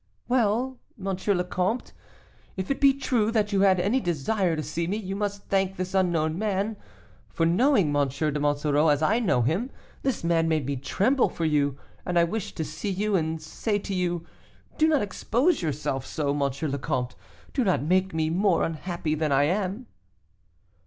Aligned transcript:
"Well! 0.27 0.79
M. 0.99 1.15
le 1.27 1.43
Comte, 1.43 1.93
if 2.57 2.71
it 2.71 2.81
be 2.81 2.91
true 2.91 3.29
that 3.29 3.51
you 3.53 3.61
had 3.61 3.79
any 3.79 3.99
desire 3.99 4.55
to 4.55 4.63
see 4.63 4.87
me, 4.87 4.97
you 4.97 5.15
must 5.15 5.43
thank 5.45 5.75
this 5.75 5.93
unknown 5.93 6.39
man; 6.39 6.75
for 7.29 7.45
knowing 7.45 7.95
M. 7.95 8.07
de 8.09 8.39
Monsoreau 8.39 8.87
as 8.87 9.03
I 9.03 9.19
know 9.19 9.43
him, 9.43 9.69
this 10.01 10.23
man 10.23 10.47
made 10.47 10.65
me 10.65 10.75
tremble 10.75 11.29
for 11.29 11.45
you, 11.45 11.77
and 12.03 12.17
I 12.17 12.23
wished 12.23 12.57
to 12.57 12.63
see 12.65 12.89
you 12.89 13.15
and 13.15 13.39
say 13.39 13.77
to 13.77 13.93
you, 13.93 14.25
'Do 14.79 14.87
not 14.87 15.03
expose 15.03 15.61
yourself 15.61 16.03
so, 16.07 16.31
M. 16.31 16.39
le 16.71 16.79
Comte; 16.79 17.13
do 17.53 17.63
not 17.63 17.83
make 17.83 18.11
me 18.11 18.31
more 18.31 18.63
unhappy 18.63 19.13
than 19.13 19.31
I 19.31 19.43
am. 19.43 19.85